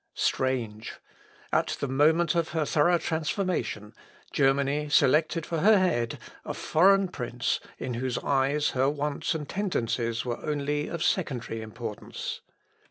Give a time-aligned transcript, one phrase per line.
[0.15, 0.93] Strange!
[1.53, 3.93] at the moment of her thorough transformation,
[4.33, 10.25] Germany selected for her head a foreign prince in whose eyes her wants and tendencies
[10.25, 12.41] were only of secondary importance.